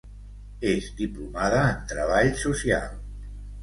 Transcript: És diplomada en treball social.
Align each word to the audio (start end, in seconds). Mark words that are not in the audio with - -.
És 0.71 0.87
diplomada 1.03 1.63
en 1.69 1.87
treball 1.95 2.35
social. 2.49 2.93